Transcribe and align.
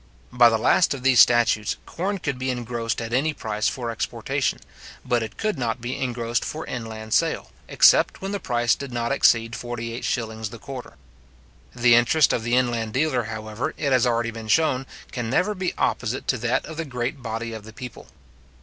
By 0.31 0.49
the 0.49 0.57
last 0.57 0.95
of 0.95 1.03
these 1.03 1.19
statutes, 1.19 1.77
corn 1.85 2.17
could 2.17 2.39
be 2.39 2.49
engrossed 2.49 2.99
at 3.03 3.13
any 3.13 3.35
price 3.35 3.67
for 3.67 3.91
exportation; 3.91 4.59
but 5.05 5.21
it 5.21 5.37
could 5.37 5.59
not 5.59 5.79
be 5.79 5.95
engrossed 6.01 6.43
for 6.43 6.65
inland 6.65 7.13
sale, 7.13 7.51
except 7.67 8.19
when 8.19 8.31
the 8.31 8.39
price 8.39 8.73
did 8.73 8.91
not 8.91 9.11
exceed 9.11 9.51
48s. 9.51 10.49
the 10.49 10.57
quarter. 10.57 10.95
The 11.75 11.93
interest 11.93 12.33
of 12.33 12.41
the 12.41 12.55
inland 12.55 12.93
dealer, 12.93 13.25
however, 13.25 13.75
it 13.77 13.91
has 13.91 14.07
already 14.07 14.31
been 14.31 14.47
shown, 14.47 14.87
can 15.11 15.29
never 15.29 15.53
be 15.53 15.75
opposite 15.77 16.27
to 16.29 16.37
that 16.39 16.65
of 16.65 16.77
the 16.77 16.85
great 16.85 17.21
body 17.21 17.53
of 17.53 17.63
the 17.63 17.71
people. 17.71 18.07